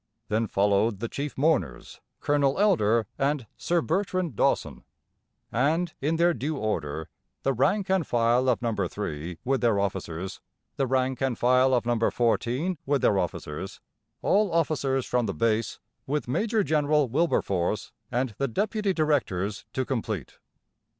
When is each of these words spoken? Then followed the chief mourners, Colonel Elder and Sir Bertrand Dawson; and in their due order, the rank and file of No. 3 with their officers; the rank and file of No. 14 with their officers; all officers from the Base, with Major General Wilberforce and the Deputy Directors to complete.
Then 0.29 0.47
followed 0.47 0.99
the 0.99 1.07
chief 1.07 1.37
mourners, 1.37 2.01
Colonel 2.21 2.57
Elder 2.57 3.05
and 3.19 3.45
Sir 3.55 3.81
Bertrand 3.83 4.35
Dawson; 4.35 4.83
and 5.51 5.93
in 6.01 6.15
their 6.15 6.33
due 6.33 6.57
order, 6.57 7.07
the 7.43 7.53
rank 7.53 7.87
and 7.87 8.07
file 8.07 8.49
of 8.49 8.63
No. 8.63 8.73
3 8.73 9.37
with 9.45 9.61
their 9.61 9.79
officers; 9.79 10.41
the 10.75 10.87
rank 10.87 11.21
and 11.21 11.37
file 11.37 11.71
of 11.75 11.85
No. 11.85 12.09
14 12.09 12.79
with 12.83 13.03
their 13.03 13.19
officers; 13.19 13.79
all 14.23 14.51
officers 14.51 15.05
from 15.05 15.27
the 15.27 15.35
Base, 15.35 15.79
with 16.07 16.27
Major 16.27 16.63
General 16.63 17.07
Wilberforce 17.07 17.91
and 18.11 18.33
the 18.39 18.47
Deputy 18.47 18.93
Directors 18.93 19.65
to 19.73 19.85
complete. 19.85 20.39